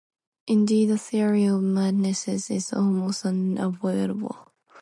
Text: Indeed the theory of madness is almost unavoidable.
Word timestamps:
Indeed 0.47 0.85
the 0.87 0.97
theory 0.97 1.45
of 1.45 1.61
madness 1.61 2.27
is 2.27 2.73
almost 2.73 3.23
unavoidable. 3.23 4.51